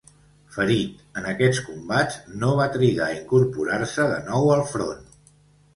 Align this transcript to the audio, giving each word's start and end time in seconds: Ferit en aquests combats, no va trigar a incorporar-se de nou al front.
Ferit 0.53 1.03
en 1.21 1.27
aquests 1.33 1.59
combats, 1.67 2.17
no 2.45 2.49
va 2.61 2.67
trigar 2.79 3.09
a 3.13 3.19
incorporar-se 3.21 4.11
de 4.15 4.19
nou 4.33 4.53
al 4.57 4.67
front. 4.77 5.07